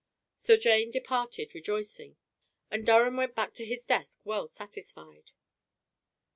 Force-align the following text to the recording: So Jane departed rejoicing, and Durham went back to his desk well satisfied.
So 0.35 0.57
Jane 0.57 0.89
departed 0.89 1.53
rejoicing, 1.53 2.17
and 2.71 2.83
Durham 2.87 3.17
went 3.17 3.35
back 3.35 3.53
to 3.53 3.65
his 3.67 3.85
desk 3.85 4.19
well 4.23 4.47
satisfied. 4.47 5.31